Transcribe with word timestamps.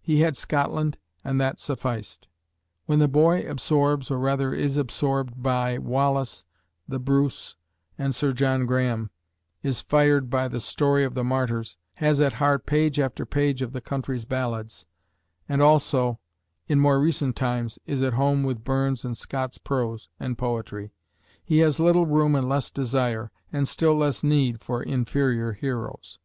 He 0.00 0.20
had 0.20 0.38
Scotland 0.38 0.96
and 1.22 1.38
that 1.38 1.60
sufficed. 1.60 2.28
When 2.86 2.98
the 2.98 3.08
boy 3.08 3.42
absorbs, 3.46 4.10
or 4.10 4.18
rather 4.18 4.54
is 4.54 4.78
absorbed 4.78 5.42
by, 5.42 5.76
Wallace, 5.76 6.46
The 6.88 6.98
Bruce, 6.98 7.56
and 7.98 8.14
Sir 8.14 8.32
John 8.32 8.64
Grahame, 8.66 9.10
is 9.62 9.82
fired 9.82 10.30
by 10.30 10.48
the 10.48 10.60
story 10.60 11.04
of 11.04 11.12
the 11.12 11.22
Martyrs, 11.24 11.76
has 11.96 12.22
at 12.22 12.32
heart 12.40 12.64
page 12.64 12.98
after 12.98 13.26
page 13.26 13.60
of 13.60 13.74
the 13.74 13.82
country's 13.82 14.24
ballads, 14.24 14.86
and 15.46 15.60
also, 15.60 16.20
in 16.66 16.80
more 16.80 16.98
recent 16.98 17.36
times, 17.36 17.78
is 17.84 18.02
at 18.02 18.14
home 18.14 18.44
with 18.44 18.64
Burns' 18.64 19.04
and 19.04 19.14
Scott's 19.14 19.58
prose 19.58 20.08
and 20.18 20.38
poetry, 20.38 20.94
he 21.44 21.58
has 21.58 21.78
little 21.78 22.06
room 22.06 22.34
and 22.34 22.48
less 22.48 22.70
desire, 22.70 23.30
and 23.52 23.68
still 23.68 23.94
less 23.94 24.24
need, 24.24 24.62
for 24.64 24.82
inferior 24.82 25.52
heroes. 25.52 26.18